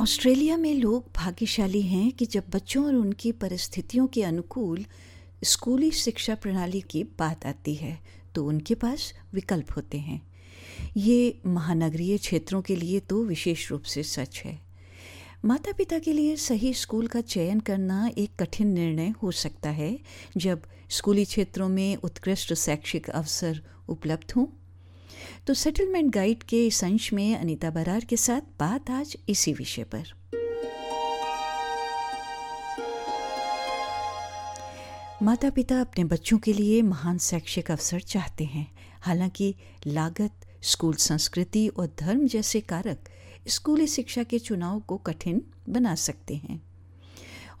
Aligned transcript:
Australia 0.00 0.56
में 0.56 0.74
लोग 0.74 1.08
भाग्यशाली 1.16 1.80
हैं 1.82 2.12
कि 2.12 2.26
जब 2.26 2.44
बच्चों 2.50 2.84
और 2.86 2.94
उनकी 2.94 3.32
परिस्थितियों 3.32 4.06
के 4.06 4.22
अनुकूल 4.22 4.84
स्कूली 5.44 5.90
शिक्षा 5.90 6.34
प्रणाली 6.34 6.80
की 6.80 7.02
बात 7.18 7.44
आती 7.46 7.74
है 7.74 7.98
तो 8.34 8.44
उनके 8.44 8.74
पास 8.74 9.12
विकल्प 9.34 9.76
होते 9.76 9.98
हैं। 9.98 10.20
ये 10.96 11.40
महानगरीय 11.46 12.18
क्षेत्रों 12.18 12.62
के 12.62 12.76
लिए 12.76 13.00
तो 13.00 13.22
विशेष 13.24 13.70
रूप 13.70 13.82
से 13.82 14.02
सच 14.02 14.42
है। 14.44 14.58
माता 15.44 15.72
पिता 15.72 15.98
के 15.98 16.12
लिए 16.12 16.36
सही 16.36 16.72
स्कूल 16.74 17.06
का 17.06 17.20
चयन 17.20 17.60
करना 17.60 18.10
एक 18.18 18.30
कठिन 18.40 18.68
निर्णय 18.68 19.14
हो 19.22 19.30
सकता 19.30 19.70
है, 19.70 19.98
जब 20.36 20.62
स्कूली 20.90 21.24
क्षेत्रों 21.24 21.68
में 21.68 21.96
उत्कृष्ट 21.96 22.54
शैक्षिक 22.54 23.10
अवसर 23.10 23.62
उपलब्ध 23.88 24.32
हों। 24.32 24.46
तो 25.46 25.54
सेटलमेंट 25.54 26.14
गाइड 26.14 26.42
के 26.42 26.66
इस 26.66 26.84
अंश 26.84 27.12
में 27.12 27.36
अनीता 27.36 27.70
बरार 27.70 28.04
के 28.04 28.16
साथ 28.16 28.40
बात 28.40 28.90
आज 28.90 29.16
इसी 29.28 29.52
विषय 29.52 29.84
पर। 29.84 30.12
माता 35.22 35.50
पिता 35.50 35.80
अपने 35.80 36.04
बच्चों 36.04 36.38
के 36.38 36.52
लिए 36.52 36.82
महान 36.82 37.18
शैक्षिक 37.18 37.70
अवसर 37.70 38.00
चाहते 38.00 38.44
हैं। 38.44 38.72
हालाँकि 39.00 39.54
लागत, 39.86 40.32
स्कूल 40.62 40.94
संस्कृति 40.94 41.68
और 41.68 41.94
धर्म 41.98 42.26
जैसे 42.26 42.60
कारक 42.60 43.08
स्कूली 43.48 43.86
शिक्षा 43.86 44.22
के 44.22 44.38
चुनाव 44.38 44.80
को 44.80 44.96
कठिन 44.96 45.42
बना 45.68 45.94
सकते 45.94 46.34
हैं। 46.34 46.62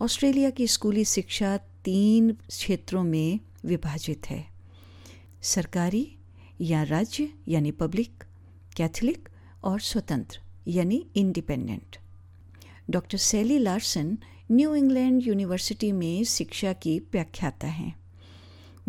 ऑस्ट्रेलिया 0.02 0.50
की 0.50 0.66
स्कूली 0.66 1.04
शिक्षा 1.04 1.56
तीन 1.56 2.32
क्षेत्रों 2.32 3.04
में 3.04 3.40
विभाजित 3.64 4.30
है। 4.30 4.46
सरकारी 5.42 6.16
या 6.60 6.82
राज्य 6.82 7.26
यानी 7.48 7.70
पब्लिक 7.80 8.24
कैथलिक 8.76 9.28
और 9.64 9.80
स्वतंत्र 9.80 10.40
यानी 10.70 10.96
independent 11.16 11.96
doctor 12.90 13.18
Sally 13.26 13.58
Larson 13.58 14.16
New 14.50 14.74
England 14.74 15.22
University 15.26 15.90
में 15.92 16.24
शिक्षा 16.32 16.72
की 16.82 16.98
व्याख्याता 17.12 17.68
हैं 17.78 17.94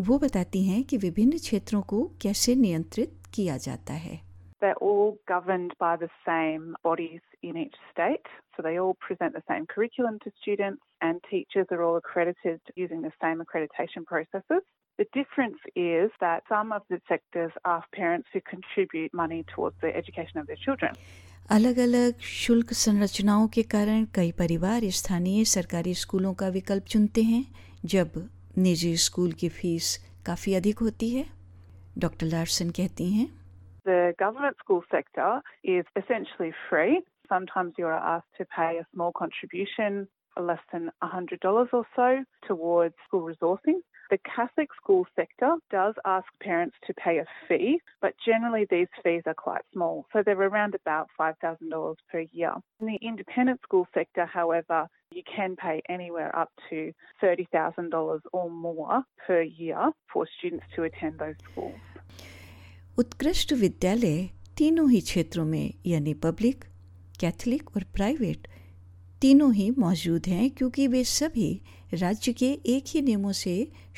वो 0.00 0.18
बताती 0.18 0.62
हैं 0.64 0.82
कि 0.90 0.96
विभिन्न 0.96 1.38
क्षेत्रों 1.38 1.80
को 1.92 2.04
कैसे 2.22 2.54
नियंत्रित 2.54 3.18
किया 3.34 3.56
जाता 3.68 3.94
है 4.04 4.20
They're 4.62 4.82
all 4.88 5.08
governed 5.28 5.72
by 5.80 5.96
the 6.00 6.08
same 6.26 6.66
bodies 6.84 7.22
in 7.42 7.56
each 7.56 7.78
state. 7.92 8.28
So 8.56 8.62
they 8.62 8.74
all 8.82 8.94
present 9.06 9.34
the 9.34 9.42
same 9.48 9.64
curriculum 9.66 10.18
to 10.24 10.32
students, 10.42 10.82
and 11.00 11.24
teachers 11.30 11.72
are 11.72 11.82
all 11.86 11.96
accredited 11.96 12.60
using 12.76 13.02
the 13.02 13.12
same 13.24 13.42
accreditation 13.44 14.06
processes. 14.12 14.62
The 14.99 15.05
difference 15.13 15.59
is 15.75 16.09
that 16.19 16.41
some 16.49 16.71
of 16.71 16.81
the 16.89 16.99
sectors 17.07 17.51
ask 17.65 17.85
parents 17.91 18.27
to 18.33 18.41
contribute 18.41 19.13
money 19.13 19.43
towards 19.55 19.75
the 19.81 19.95
education 19.95 20.39
of 20.41 20.47
their 20.47 20.61
children. 20.65 20.95
अलग 21.51 21.77
अलग 21.79 22.19
शुल्क 22.29 22.73
संरचनाओं 22.73 23.47
के 23.55 23.63
कारण 23.73 24.05
कई 24.15 24.31
परिवार 24.39 24.89
स्थानीय 24.99 25.45
सरकारी 25.51 25.93
स्कूलों 25.93 26.33
का 26.41 26.47
विकल्प 26.55 26.85
चुनते 26.93 27.21
हैं 27.23 27.43
जब 27.93 28.17
निजी 28.57 28.95
स्कूल 29.05 29.31
की 29.41 29.49
फीस 29.59 29.95
काफी 30.25 30.53
अधिक 30.53 30.79
होती 30.79 31.09
है 31.09 31.25
डॉक्टर 31.97 32.27
लार्सन 32.35 32.69
कहती 32.79 33.11
हैं 33.13 33.27
The 33.85 34.13
government 34.19 34.57
school 34.63 34.81
sector 34.91 35.41
is 35.63 35.85
essentially 35.99 36.51
free. 36.69 36.95
Sometimes 37.33 37.77
you 37.77 37.85
are 37.85 38.01
asked 38.15 38.33
to 38.39 38.45
pay 38.55 38.71
a 38.79 38.85
small 38.93 39.13
contribution, 39.19 40.07
less 40.39 40.59
than 40.71 40.91
$100 41.03 41.67
or 41.73 41.85
so, 41.95 42.23
towards 42.47 42.95
school 43.07 43.29
resourcing. 43.31 43.79
The 44.09 44.19
Catholic 44.19 44.69
school 44.81 45.05
sector 45.17 45.55
does 45.69 45.93
ask 46.05 46.27
parents 46.41 46.77
to 46.85 46.93
pay 46.93 47.17
a 47.17 47.25
fee, 47.47 47.81
but 48.01 48.13
generally 48.25 48.65
these 48.69 48.87
fees 49.03 49.23
are 49.25 49.33
quite 49.33 49.63
small, 49.73 50.05
so 50.13 50.23
they're 50.23 50.41
around 50.41 50.75
about 50.75 51.09
$5,000 51.19 51.95
per 52.09 52.19
year. 52.31 52.53
In 52.79 52.87
the 52.87 52.99
independent 53.01 53.61
school 53.63 53.85
sector, 53.93 54.25
however, 54.25 54.87
you 55.11 55.23
can 55.35 55.55
pay 55.57 55.81
anywhere 55.89 56.33
up 56.37 56.51
to 56.69 56.93
$30,000 57.21 58.19
or 58.31 58.49
more 58.49 59.03
per 59.25 59.41
year 59.41 59.91
for 60.13 60.25
students 60.37 60.65
to 60.75 60.83
attend 60.83 61.19
those 61.19 61.35
schools. 61.51 61.75
उत्कृष्ट 62.99 63.53
विद्यालय 63.53 64.17
तीनों 64.57 64.89
ही 64.91 65.01
क्षेत्रों 65.01 65.45
में 65.45 65.73
यानी 65.85 66.13
public 66.23 66.63
Catholic 67.19 67.75
और 67.75 67.83
private 67.95 68.47
तीनों 69.22 69.52
ही 69.54 69.70
मौजूद 69.78 70.26
हैं 70.28 70.50
क्योंकि 70.50 70.86
वे 70.92 71.02
सभी 71.04 71.50
राज्य 71.94 72.32
के 72.32 72.46
एक 72.66 72.84
ही 72.94 73.02
नियमों 73.02 73.32
से 73.40 73.52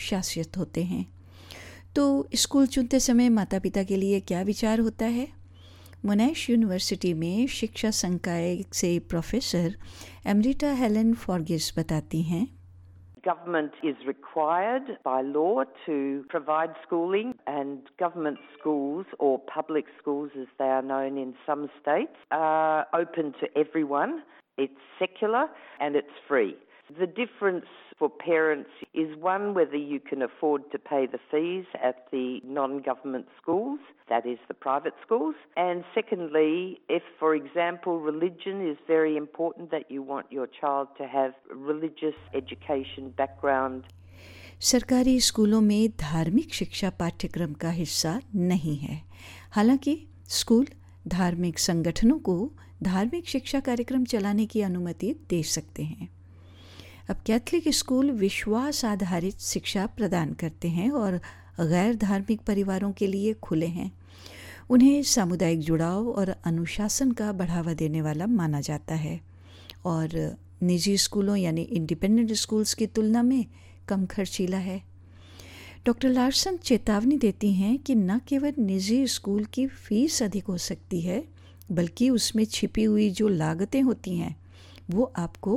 शासित 0.08 0.56
होते 0.58 0.82
हैं 0.84 1.04
तो 1.96 2.04
स्कूल 2.34 2.66
चुनते 2.66 3.00
समय 3.00 3.28
माता 3.28 3.58
पिता 3.58 3.82
के 3.90 3.96
लिए 3.96 4.20
क्या 4.20 4.42
विचार 4.42 4.80
होता 4.80 5.06
है 5.14 5.26
मोनैश 6.06 6.48
यूनिवर्सिटी 6.50 7.12
में 7.14 7.46
शिक्षा 7.50 7.90
संकाय 8.00 8.56
से 8.72 8.98
प्रोफेसर 9.10 9.74
एमरिटा 10.30 10.72
हेलन 10.82 11.14
फॉर्गिस 11.24 11.72
बताती 11.78 12.22
हैं 12.32 12.46
Government 13.24 13.76
is 13.82 14.00
required 14.06 14.88
by 15.02 15.22
law 15.22 15.62
to 15.84 15.94
provide 16.28 16.74
schooling, 16.86 17.30
and 17.46 17.86
government 17.98 18.42
schools, 18.56 19.06
or 19.18 19.30
public 19.52 19.86
schools 20.00 20.34
as 20.36 20.50
they 20.58 20.68
are 20.68 20.82
known 20.82 21.16
in 21.16 21.32
some 21.46 21.62
states, 21.78 22.26
are 22.30 22.86
open 22.92 23.32
to 23.40 23.48
everyone. 23.56 24.12
It's 24.57 24.81
secular 24.97 25.45
and 25.79 25.95
it's 25.95 26.17
free. 26.27 26.55
The 26.99 27.05
difference 27.05 27.67
for 27.99 28.09
parents 28.09 28.71
is 28.95 29.15
one, 29.17 29.53
whether 29.53 29.75
you 29.75 29.99
can 29.99 30.21
afford 30.23 30.71
to 30.71 30.79
pay 30.79 31.05
the 31.05 31.19
fees 31.29 31.65
at 31.83 32.07
the 32.11 32.39
non 32.43 32.81
government 32.81 33.27
schools, 33.39 33.79
that 34.09 34.25
is 34.25 34.39
the 34.47 34.55
private 34.55 34.95
schools, 35.05 35.35
and 35.55 35.83
secondly, 35.93 36.79
if, 36.89 37.03
for 37.19 37.35
example, 37.35 37.99
religion 37.99 38.67
is 38.67 38.77
very 38.87 39.17
important, 39.17 39.69
that 39.69 39.91
you 39.91 40.01
want 40.01 40.31
your 40.31 40.47
child 40.47 40.87
to 40.97 41.05
have 41.05 41.33
religious 41.53 42.15
education 42.33 43.13
background. 43.21 43.83
सरकारी 44.61 45.19
स्कूलों 45.19 45.59
में 45.61 45.89
धार्मिक 45.99 46.53
शिक्षा 46.53 46.89
पाठ्यक्रम 46.99 47.53
का 47.61 47.69
हिस्सा 47.71 48.19
नहीं 48.35 48.75
है 48.77 49.01
हालांकि 49.55 49.95
स्कूल 50.39 50.65
धार्मिक 51.07 51.59
संगठनों 51.59 52.17
को 52.19 52.35
धार्मिक 52.84 53.28
शिक्षा 53.28 53.60
कार्यक्रम 53.60 54.04
चलाने 54.04 54.46
की 54.46 54.60
अनुमति 54.60 55.14
दे 55.30 55.42
सकते 55.42 55.82
हैं। 55.82 56.08
अब 57.10 57.16
कैथलिक 57.26 57.68
स्कूल 57.68 58.10
विश्वास 58.10 58.84
आधारित 58.84 59.40
शिक्षा 59.40 59.86
प्रदान 59.86 60.32
करते 60.32 60.68
हैं 60.68 60.90
और 60.90 61.20
गैर 61.60 61.94
धार्मिक 61.96 62.40
परिवारों 62.40 62.92
के 62.92 63.06
लिए 63.06 63.32
खुले 63.42 63.66
हैं। 63.66 63.90
उन्हें 64.70 65.02
सामुदायिक 65.02 65.60
जुड़ाव 65.60 66.08
और 66.08 66.34
अनुशासन 66.44 67.12
का 67.12 67.32
बढ़ावा 67.32 67.72
देने 67.74 68.02
वाला 68.02 68.26
माना 68.26 68.60
जाता 68.60 68.94
है 68.94 69.20
और 69.84 70.36
निजी 70.62 70.96
स्कूलों 70.98 71.36
यानी 71.36 71.62
इंडिपेंडेंट 71.62 72.32
स्कूल्स 72.32 72.74
की 72.74 72.86
तुलना 72.86 73.22
में 73.22 73.44
कम 73.88 74.06
खर्चीला 74.06 74.58
है। 74.58 74.82
डॉक्टर 75.86 76.08
लार्सन 76.08 76.56
चेतावनी 76.56 77.16
देती 77.18 77.52
हैं 77.52 77.78
कि 77.78 77.94
न 77.94 78.18
केवल 78.28 78.52
निजी 78.58 79.06
स्कूल 79.06 79.44
की 79.44 79.66
फ़ीस 79.66 80.22
अधिक 80.22 80.44
हो 80.44 80.58
सकती 80.58 81.00
है 81.00 81.24
बल्कि 81.72 82.10
उसमें 82.10 82.44
छिपी 82.44 82.84
हुई 82.84 83.10
जो 83.10 83.28
लागतें 83.28 83.82
होती 83.82 84.16
हैं 84.16 84.34
वो 84.90 85.12
आपको 85.18 85.56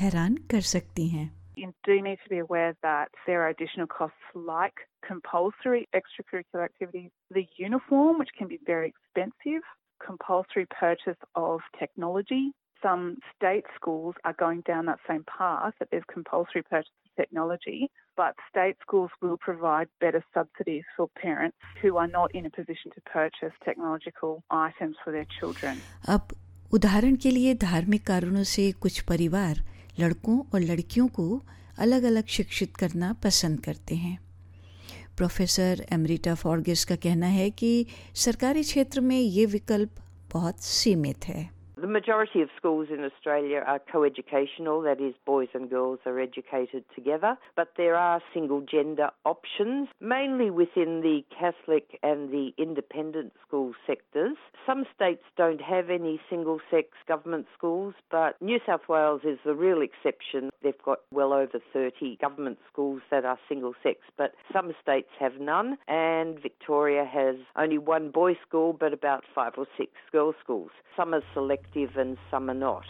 हैरान 0.00 0.36
कर 0.50 0.60
सकती 0.60 1.08
हैं 1.08 1.30
You 1.56 1.66
do 1.86 1.94
need 2.00 2.18
to 2.24 2.30
be 2.30 2.38
aware 2.38 2.74
that 2.82 3.10
there 3.26 3.40
are 3.42 3.48
additional 3.48 3.86
costs 3.86 4.28
like 4.34 4.78
compulsory 5.06 5.82
extracurricular 5.98 6.64
activities, 6.64 7.10
the 7.30 7.46
uniform, 7.58 8.18
which 8.18 8.32
can 8.38 8.48
be 8.48 8.58
very 8.66 8.88
expensive, 8.88 9.62
compulsory 10.06 10.66
purchase 10.80 11.20
of 11.34 11.60
technology. 11.78 12.44
Some 12.82 13.18
state 13.34 13.66
schools 13.76 14.16
are 14.24 14.32
going 14.34 14.62
down 14.62 14.86
that 14.86 14.98
same 15.08 15.24
path 15.24 15.74
that 15.78 15.88
there's 15.90 16.08
compulsory 16.12 16.62
purchase 16.62 16.90
of 17.06 17.10
technology, 17.16 17.88
but 18.16 18.34
state 18.50 18.76
schools 18.84 19.10
will 19.20 19.36
provide 19.36 19.88
better 20.00 20.24
subsidies 20.34 20.84
for 20.96 21.06
parents 21.24 21.56
who 21.80 21.96
are 21.96 22.08
not 22.08 22.34
in 22.34 22.44
a 22.46 22.50
position 22.50 22.90
to 22.96 23.00
purchase 23.02 23.54
technological 23.64 24.42
items 24.50 24.96
for 25.04 25.12
their 25.12 25.28
children. 25.38 25.78
अब 26.08 26.34
उदाहरण 26.72 27.16
के 27.22 27.30
लिए 27.30 27.54
धार्मिक 27.62 28.06
कारणों 28.06 28.42
से 28.56 28.70
कुछ 28.82 29.00
परिवार 29.12 29.62
लड़कों 30.00 30.38
और 30.54 30.60
लड़कियों 30.60 31.06
को 31.20 31.42
अलग 31.78 32.02
अलग 32.02 32.26
शिक्षित 32.36 32.76
करना 32.76 33.12
पसंद 33.24 33.60
करते 33.60 33.94
हैं 33.94 34.18
प्रोफेसर 35.16 35.86
एमरिटा 35.92 36.34
फॉर्गिस 36.34 36.84
का 36.84 36.96
कहना 37.06 37.26
है 37.26 37.50
कि 37.62 37.74
सरकारी 38.26 38.62
क्षेत्र 38.62 39.00
में 39.00 39.18
ये 39.18 39.46
विकल्प 39.46 39.90
बहुत 40.32 40.60
सीमित 40.64 41.28
है 41.28 41.61
The 41.82 41.88
majority 41.88 42.40
of 42.42 42.48
schools 42.56 42.90
in 42.92 43.02
Australia 43.02 43.60
are 43.66 43.80
co-educational, 43.80 44.82
that 44.82 45.00
is 45.00 45.14
boys 45.26 45.48
and 45.52 45.68
girls 45.68 45.98
are 46.06 46.20
educated 46.20 46.84
together, 46.94 47.36
but 47.56 47.72
there 47.76 47.96
are 47.96 48.22
single 48.32 48.60
gender 48.60 49.10
options, 49.24 49.88
mainly 49.98 50.48
within 50.48 51.00
the 51.00 51.24
Catholic 51.36 51.98
and 52.04 52.30
the 52.30 52.52
independent 52.56 53.32
school 53.44 53.72
sectors. 53.84 54.36
Some 54.64 54.84
states 54.94 55.24
don't 55.36 55.60
have 55.60 55.90
any 55.90 56.20
single 56.30 56.60
sex 56.70 56.90
government 57.08 57.46
schools, 57.58 57.94
but 58.12 58.40
New 58.40 58.60
South 58.64 58.88
Wales 58.88 59.22
is 59.24 59.40
the 59.44 59.56
real 59.56 59.82
exception. 59.82 60.50
They've 60.62 60.80
got 60.84 61.00
well 61.10 61.32
over 61.32 61.58
30 61.72 62.16
government 62.20 62.58
schools 62.72 63.02
that 63.10 63.24
are 63.24 63.40
single 63.48 63.74
sex, 63.82 63.98
but 64.16 64.34
some 64.52 64.72
states 64.80 65.10
have 65.18 65.40
none, 65.40 65.78
and 65.88 66.40
Victoria 66.40 67.04
has 67.04 67.34
only 67.56 67.78
one 67.78 68.12
boys' 68.12 68.36
school 68.46 68.72
but 68.72 68.92
about 68.92 69.24
five 69.34 69.54
or 69.58 69.66
six 69.76 69.90
girls' 70.12 70.36
schools. 70.40 70.70
Some 70.96 71.12
are 71.12 71.24
and 71.76 72.16
some 72.30 72.50
are 72.50 72.60
not. 72.60 72.82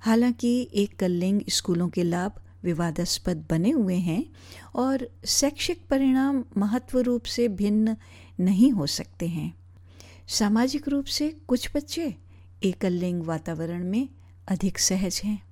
हालाँकि 0.00 0.88
कलिंग 1.00 1.40
स्कूलों 1.48 1.88
के 1.88 2.02
लाभ 2.02 2.32
विवादास्पद 2.64 3.46
बने 3.50 3.70
हुए 3.70 3.94
हैं 3.94 4.24
और 4.74 5.08
शैक्षिक 5.26 5.80
परिणाम 5.90 6.44
महत्व 6.56 6.98
रूप 6.98 7.22
से 7.22 7.48
भिन्न 7.48 7.96
नहीं 8.40 8.70
हो 8.70 8.86
सकते 8.86 9.26
हैं। 9.26 9.54
सामाजिक 10.28 10.88
रूप 10.88 11.04
से 11.04 11.36
कुछ 11.48 11.70
बच्चे 11.76 12.14
एकलिंग 12.64 13.22
वातावरण 13.22 13.84
में 13.84 14.08
अधिक 14.48 14.78
सहज 14.78 15.20
हैं। 15.24 15.42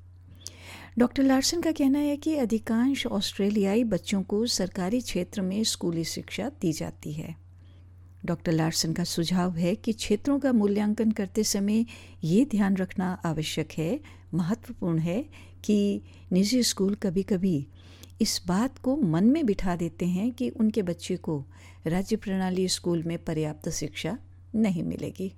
डॉक्टर 0.98 1.22
लार्सन 1.22 1.60
का 1.60 1.72
कहना 1.72 1.98
है 1.98 2.16
कि 2.16 2.36
अधिकांश 2.36 3.06
ऑस्ट्रेलियाई 3.06 3.84
बच्चों 3.84 4.22
को 4.22 4.46
सरकारी 4.46 5.00
क्षेत्र 5.00 5.42
में 5.42 5.64
स्कूली 5.64 6.04
शिक्षा 6.04 6.50
दी 6.60 6.72
जाती 6.72 7.12
है। 7.12 7.43
डॉक्टर 8.26 8.52
लार्सन 8.52 8.92
का 8.92 9.04
सुझाव 9.04 9.56
है 9.56 9.74
कि 9.74 9.92
क्षेत्रों 9.92 10.38
का 10.40 10.52
मूल्यांकन 10.52 11.10
करते 11.10 11.44
समय 11.44 11.84
ये 12.24 12.44
ध्यान 12.44 12.76
रखना 12.76 13.12
आवश्यक 13.24 13.72
है 13.78 14.00
महत्वपूर्ण 14.34 14.98
है 14.98 15.22
कि 15.64 15.78
निजी 16.32 16.62
स्कूल 16.62 16.94
कभी 16.94 17.22
कभी 17.22 17.56
इस 18.20 18.40
बात 18.48 18.78
को 18.78 18.96
मन 18.96 19.24
में 19.24 19.44
बिठा 19.46 19.76
देते 19.76 20.06
हैं 20.06 20.30
कि 20.32 20.50
उनके 20.50 20.82
बच्चे 20.82 21.16
को 21.16 21.44
राज्य 21.86 22.16
प्रणाली 22.16 22.68
स्कूल 22.68 23.02
में 23.06 23.18
पर्याप्त 23.24 23.68
शिक्षा 23.68 24.18
नहीं 24.54 24.82
मिलेगी 24.82 25.32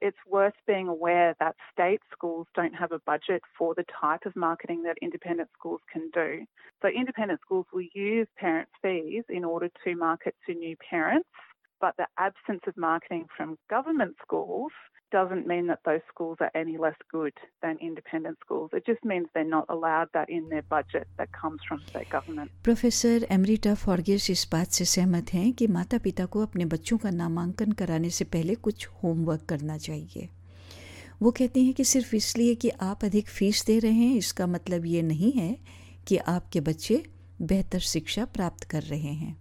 it's 0.00 0.24
worth 0.30 0.58
being 0.66 0.88
aware 0.88 1.34
that 1.40 1.56
state 1.72 2.02
schools 2.12 2.46
don't 2.54 2.74
have 2.74 2.92
a 2.92 3.00
budget 3.00 3.42
for 3.58 3.74
the 3.74 3.84
type 4.00 4.26
of 4.26 4.36
marketing 4.36 4.82
that 4.84 4.96
independent 5.02 5.48
schools 5.52 5.80
can 5.92 6.04
do. 6.14 6.46
So, 6.82 6.88
independent 6.88 7.40
schools 7.40 7.66
will 7.72 7.88
use 7.94 8.28
parent 8.36 8.68
fees 8.80 9.24
in 9.28 9.44
order 9.44 9.68
to 9.84 9.96
market 9.96 10.36
to 10.46 10.54
new 10.54 10.76
parents, 10.90 11.28
but 11.80 11.96
the 11.96 12.06
absence 12.18 12.62
of 12.66 12.76
marketing 12.76 13.26
from 13.36 13.56
government 13.68 14.16
schools 14.22 14.72
doesn't 15.12 15.46
mean 15.46 15.66
that 15.68 15.80
those 15.84 16.02
schools 16.12 16.36
are 16.40 16.50
any 16.54 16.76
less 16.76 16.96
good 17.10 17.32
than 17.62 17.78
independent 17.80 18.38
schools. 18.44 18.70
It 18.72 18.84
just 18.86 19.04
means 19.04 19.28
they're 19.34 19.44
not 19.44 19.66
allowed 19.68 20.08
that 20.12 20.28
in 20.28 20.48
their 20.48 20.62
budget 20.62 21.06
that 21.18 21.32
comes 21.32 21.60
from 21.68 21.80
state 21.88 22.10
government. 22.10 22.50
Professor 22.64 23.26
emerita 23.30 23.74
Forgis 23.84 24.30
इस 24.30 24.46
बात 24.52 24.78
से 24.78 24.84
सहमत 24.84 25.32
हैं 25.34 25.52
कि 25.52 25.66
माता 25.76 25.98
पिता 26.08 26.26
को 26.34 26.42
अपने 26.42 26.64
बच्चों 26.74 26.98
का 26.98 27.10
नामांकन 27.10 27.72
कराने 27.82 28.10
से 28.18 28.24
पहले 28.36 28.54
कुछ 28.68 28.86
होमवर्क 29.02 29.46
करना 29.48 29.78
चाहिए 29.78 30.28
वो 31.22 31.30
कहते 31.38 31.60
हैं 31.60 31.72
कि 31.74 31.84
सिर्फ़ 31.84 32.14
इसलिए 32.16 32.54
कि 32.54 32.68
आप 32.82 33.04
अधिक 33.04 33.28
फ़ीस 33.28 33.64
दे 33.66 33.78
रहे 33.78 33.92
हैं 33.92 34.16
इसका 34.16 34.46
मतलब 34.46 34.86
ये 34.86 35.02
नहीं 35.02 35.32
है 35.32 35.56
कि 36.08 36.16
आपके 36.36 36.60
बच्चे 36.68 37.02
बेहतर 37.42 37.78
शिक्षा 37.86 38.24
प्राप्त 38.34 38.64
कर 38.70 38.82
रहे 38.82 39.12
हैं 39.14 39.36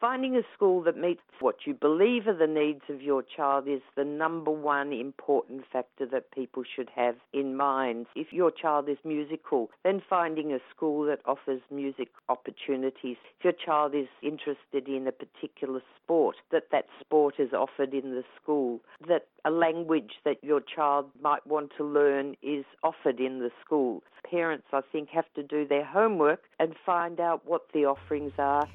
Finding 0.00 0.34
a 0.34 0.40
school 0.54 0.82
that 0.84 0.96
meets 0.96 1.20
what 1.40 1.66
you 1.66 1.74
believe 1.74 2.26
are 2.26 2.34
the 2.34 2.46
needs 2.46 2.80
of 2.88 3.02
your 3.02 3.22
child 3.22 3.68
is 3.68 3.82
the 3.96 4.04
number 4.04 4.50
one 4.50 4.94
important 4.94 5.62
factor 5.70 6.06
that 6.06 6.30
people 6.30 6.62
should 6.64 6.88
have 6.96 7.16
in 7.34 7.54
mind. 7.54 8.06
If 8.16 8.32
your 8.32 8.50
child 8.50 8.88
is 8.88 8.96
musical, 9.04 9.70
then 9.84 10.00
finding 10.08 10.54
a 10.54 10.58
school 10.74 11.04
that 11.04 11.20
offers 11.26 11.60
music 11.70 12.08
opportunities. 12.30 13.18
If 13.38 13.44
your 13.44 13.52
child 13.52 13.94
is 13.94 14.08
interested 14.22 14.88
in 14.88 15.06
a 15.06 15.12
particular 15.12 15.82
sport, 16.02 16.36
that 16.50 16.70
that 16.72 16.86
sport 16.98 17.34
is 17.38 17.52
offered 17.52 17.92
in 17.92 18.12
the 18.12 18.24
school. 18.42 18.80
That 19.06 19.26
a 19.44 19.50
language 19.50 20.12
that 20.24 20.42
your 20.42 20.62
child 20.62 21.10
might 21.20 21.46
want 21.46 21.72
to 21.76 21.84
learn 21.84 22.36
is 22.42 22.64
offered 22.82 23.20
in 23.20 23.40
the 23.40 23.50
school. 23.62 24.02
Parents, 24.24 24.64
I 24.72 24.80
think, 24.80 25.10
have 25.10 25.30
to 25.34 25.42
do 25.42 25.68
their 25.68 25.84
homework 25.84 26.44
and 26.58 26.74
find 26.86 27.20
out 27.20 27.42
what 27.44 27.66
the 27.74 27.84
offerings 27.84 28.32
are. 28.38 28.66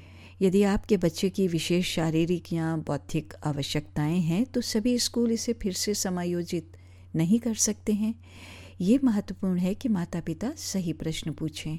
यदि 0.42 0.62
आपके 0.62 0.96
बच्चे 0.96 1.28
की 1.30 1.46
विशेष 1.48 1.94
शारीरिक 1.94 2.52
या 2.52 2.76
बौद्धिक 2.76 3.34
आवश्यकताएँ 3.44 4.18
हैं 4.20 4.44
तो 4.44 4.60
सभी 4.60 4.98
स्कूल 4.98 5.30
इसे 5.32 5.52
फिर 5.52 5.72
से 5.72 5.94
समायोजित 5.94 6.76
नहीं 7.16 7.38
कर 7.40 7.54
सकते 7.54 7.92
हैं। 7.92 8.14
ये 8.80 8.98
महत्वपूर्ण 9.04 9.58
है 9.58 9.74
कि 9.74 9.88
माता 9.88 10.20
पिता 10.20 10.52
सही 10.56 10.92
प्रश्न 10.92 11.32
पूछें। 11.32 11.78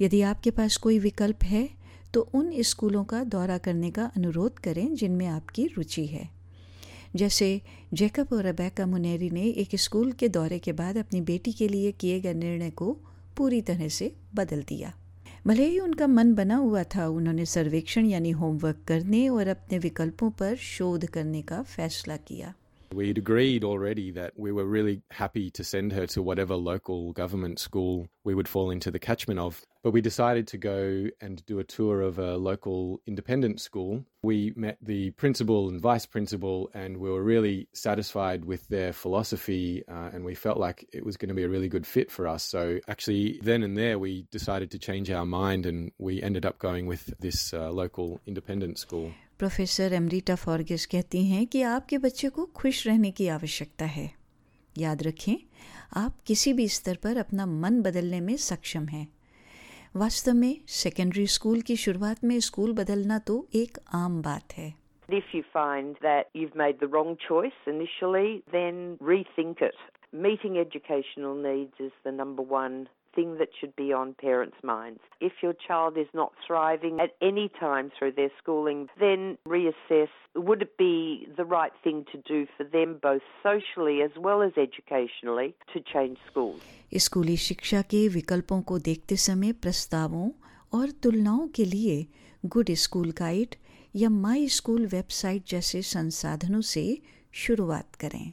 यदि 0.00 0.22
आपके 0.22 0.50
पास 0.50 0.76
कोई 0.76 0.98
विकल्प 0.98 1.44
है 1.44 1.68
तो 2.14 2.20
उन 2.34 2.50
स्कूलों 2.62 3.04
का 3.04 3.24
दौरा 3.24 3.58
करने 3.58 3.90
का 3.90 4.10
अनुरोध 4.16 4.58
करें 4.58 4.94
जिनमें 4.94 5.26
आपकी 5.26 5.66
रुचि 5.66 6.06
है। 6.06 6.28
जैसे 7.16 7.60
जैकब 7.94 8.32
और 8.32 8.46
अबैका 8.46 8.86
मुनेरी 8.86 9.30
ने 9.30 9.42
एक 9.42 9.76
स्कूल 9.76 10.12
के 10.12 10.28
दौरे 10.28 10.58
के 10.58 10.72
बाद 10.72 10.96
अपनी 10.96 11.20
बेटी 11.20 11.52
के 11.52 11.68
लिए 11.68 11.92
किए 11.92 12.20
गए 12.20 12.34
निर्णय 12.34 12.70
को 12.70 12.92
पूरी 13.36 13.60
तरह 13.62 13.88
से 13.88 14.14
बदल 14.34 14.62
दिया। 14.62 14.94
भले 15.47 15.65
ही 15.65 15.79
उनका 15.79 16.07
मन 16.07 16.33
बना 16.35 16.55
हुआ 16.55 16.83
था 16.95 17.07
उन्होंने 17.07 17.45
सर्वेक्षण 17.45 18.05
यानी 18.05 18.31
होमवर्क 18.41 18.83
करने 18.87 19.27
और 19.29 19.47
अपने 19.47 19.79
विकल्पों 19.79 20.29
पर 20.41 20.55
शोध 20.55 21.05
करने 21.15 21.41
का 21.41 21.61
फैसला 21.77 22.17
किया 22.17 22.53
We'd 22.91 23.17
agreed 23.17 23.63
already 23.63 24.11
that 24.11 24.33
we 24.37 24.51
were 24.51 24.65
really 24.65 25.01
happy 25.09 25.49
to 25.49 25.63
send 25.63 25.93
her 25.93 26.05
to 26.05 26.21
whatever 26.21 26.55
local 26.55 27.11
government 27.11 27.57
school 27.57 28.05
we 28.23 28.35
would 28.35 28.47
fall 28.47 28.69
into 28.69 28.91
the 28.91 28.99
catchment 28.99 29.39
of. 29.39 29.61
But 29.83 29.91
we 29.91 30.01
decided 30.01 30.47
to 30.47 30.57
go 30.57 31.09
and 31.19 31.45
do 31.45 31.59
a 31.59 31.63
tour 31.65 32.01
of 32.01 32.17
a 32.17 32.37
local 32.37 33.01
independent 33.05 33.59
school. 33.59 34.05
We 34.21 34.53
met 34.55 34.77
the 34.81 35.11
principal 35.11 35.67
and 35.69 35.81
vice 35.81 36.05
principal, 36.05 36.69
and 36.73 36.97
we 36.97 37.09
were 37.09 37.21
really 37.21 37.67
satisfied 37.73 38.45
with 38.45 38.65
their 38.69 38.93
philosophy, 38.93 39.83
uh, 39.89 40.09
and 40.13 40.23
we 40.23 40.35
felt 40.35 40.57
like 40.57 40.87
it 40.93 41.03
was 41.05 41.17
going 41.17 41.27
to 41.27 41.35
be 41.35 41.43
a 41.43 41.49
really 41.49 41.67
good 41.67 41.85
fit 41.85 42.09
for 42.09 42.27
us. 42.27 42.43
So, 42.43 42.79
actually, 42.87 43.41
then 43.43 43.61
and 43.61 43.77
there, 43.77 43.99
we 43.99 44.25
decided 44.31 44.71
to 44.71 44.79
change 44.79 45.11
our 45.11 45.25
mind, 45.25 45.65
and 45.65 45.91
we 45.97 46.23
ended 46.23 46.45
up 46.45 46.59
going 46.59 46.87
with 46.87 47.13
this 47.19 47.53
uh, 47.53 47.69
local 47.69 48.21
independent 48.25 48.79
school. 48.79 49.11
Professor 49.39 49.93
emerita 49.93 50.35
Forgis 50.35 50.85
कहती 50.85 51.25
हैं 51.25 51.45
कि 51.47 51.61
आपके 51.61 51.97
बच्चे 51.97 52.29
को 52.35 52.45
खुश 52.55 52.85
रहने 52.87 53.11
की 53.11 53.27
आवश्यकता 53.27 53.85
है 53.85 54.11
याद 54.77 55.03
रखें 55.03 55.35
आप 56.01 56.21
किसी 56.27 56.53
भी 56.53 56.67
स्तर 56.75 56.95
पर 57.03 57.17
अपना 57.17 57.45
मन 57.45 57.81
बदलने 57.81 58.19
में 58.21 58.35
सक्षम 58.37 58.85
हैं 58.85 59.07
वास्तव 59.98 60.34
में 60.34 60.54
सेकेंडरी 60.68 61.26
स्कूल 61.26 61.60
की 61.68 61.76
शुरुआत 61.84 62.22
में 62.24 62.38
स्कूल 62.46 62.72
बदलना 62.74 63.18
तो 63.28 63.36
एक 63.60 63.78
आम 63.94 64.20
बात 64.22 64.52
है 64.58 64.66
If 65.08 65.32
you 65.34 65.40
find 65.54 65.96
that 66.04 66.28
you've 66.38 66.58
made 66.60 66.78
the 66.82 66.88
wrong 66.94 67.16
choice 67.24 67.58
initially, 67.72 68.30
then 68.56 68.78
rethink 69.10 69.62
it. 69.68 69.80
Meeting 70.26 70.58
educational 70.64 71.34
needs 71.46 71.80
is 71.86 71.92
the 72.04 72.12
number 72.12 72.44
one 72.52 72.76
thing 73.18 73.36
that 73.38 73.58
should 73.58 73.74
be 73.76 73.92
on 74.00 74.14
parents' 74.14 74.62
minds. 74.62 75.00
If 75.20 75.42
your 75.42 75.54
child 75.66 75.98
is 76.04 76.10
not 76.14 76.32
thriving 76.46 77.00
at 77.00 77.12
any 77.30 77.46
time 77.60 77.90
through 77.98 78.12
their 78.20 78.32
schooling, 78.40 78.80
then 79.00 79.36
reassess 79.56 80.12
would 80.48 80.62
it 80.62 80.76
be 80.78 81.26
the 81.36 81.44
right 81.44 81.72
thing 81.84 82.04
to 82.12 82.18
do 82.32 82.46
for 82.56 82.64
them 82.64 82.98
both 83.02 83.22
socially 83.42 84.02
as 84.02 84.10
well 84.26 84.42
as 84.42 84.52
educationally 84.56 85.54
to 85.72 85.80
change 85.92 86.18
schools? 86.30 86.60
स्कूली 86.94 87.36
शिक्षा 87.36 87.82
के 87.90 88.06
विकल्पों 88.08 88.60
को 88.62 88.78
देखते 88.88 89.16
समय 89.16 89.52
प्रस्तावों 89.64 90.30
और 90.78 90.90
तुलनाओं 91.02 91.46
के 91.56 91.64
लिए 91.64 92.06
गुड 92.46 92.70
स्कूल 92.84 93.10
गाइड 93.18 93.54
या 93.96 94.10
माई 94.24 94.48
स्कूल 94.48 94.86
वेबसाइट 94.86 95.46
जैसे 95.48 95.82
संसाधनों 95.92 96.60
से 96.72 96.86
शुरुआत 97.44 97.94
करें 97.94 98.32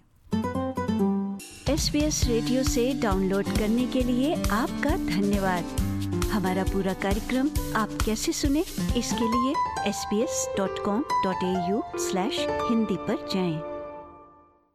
एसबीएस 1.76 2.24
रेडियो 2.28 2.64
से 2.64 2.94
डाउनलोड 2.94 3.46
करने 3.46 3.86
के 3.86 4.00
लिए 4.00 4.34
आपका 4.36 4.90
धन्यवाद 4.90 5.64
हमारा 6.32 6.64
पूरा 6.64 6.94
कार्यक्रम 6.94 7.50
आप 7.76 7.98
कैसे 8.06 8.32
सुने, 8.32 8.60
इसके 8.98 9.26
लिए 9.26 9.54
S 9.90 10.06
B 10.10 10.22
S 10.24 10.48
dot 10.58 10.84
com 10.86 11.04
dot 11.26 11.44
Hindi 12.70 12.98
पर 12.98 13.28
जाएँ। 13.34 13.75